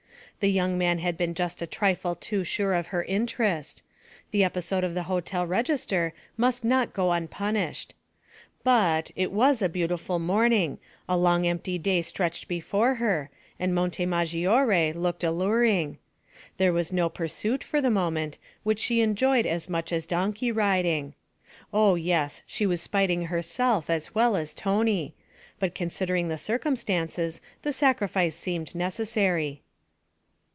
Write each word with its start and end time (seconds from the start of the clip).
The 0.41 0.49
young 0.51 0.75
man 0.75 0.97
had 0.97 1.19
been 1.19 1.35
just 1.35 1.61
a 1.61 1.67
trifle 1.67 2.15
too 2.15 2.43
sure 2.43 2.73
of 2.73 2.87
her 2.87 3.03
interest; 3.03 3.83
the 4.31 4.43
episode 4.43 4.83
of 4.83 4.95
the 4.95 5.03
hotel 5.03 5.45
register 5.45 6.15
must 6.35 6.63
not 6.63 6.93
go 6.93 7.11
unpunished. 7.11 7.93
But 8.63 9.11
it 9.15 9.31
was 9.31 9.61
a 9.61 9.69
beautiful 9.69 10.17
morning, 10.17 10.79
a 11.07 11.15
long 11.15 11.45
empty 11.45 11.77
day 11.77 12.01
stretched 12.01 12.47
before 12.47 12.95
her, 12.95 13.29
and 13.59 13.75
Monte 13.75 14.03
Maggiore 14.07 14.91
looked 14.93 15.23
alluring; 15.23 15.99
there 16.57 16.73
was 16.73 16.91
no 16.91 17.07
pursuit, 17.07 17.63
for 17.63 17.79
the 17.79 17.91
moment, 17.91 18.39
which 18.63 18.79
she 18.79 19.01
enjoyed 19.01 19.45
as 19.45 19.69
much 19.69 19.93
as 19.93 20.07
donkey 20.07 20.51
riding. 20.51 21.13
Oh 21.71 21.93
yes, 21.93 22.41
she 22.47 22.65
was 22.65 22.81
spiting 22.81 23.25
herself 23.27 23.91
as 23.91 24.15
well 24.15 24.35
as 24.35 24.55
Tony; 24.55 25.13
but 25.59 25.75
considering 25.75 26.29
the 26.29 26.37
circumstances 26.39 27.41
the 27.61 27.71
sacrifice 27.71 28.35
seemed 28.35 28.73
necessary. 28.73 29.61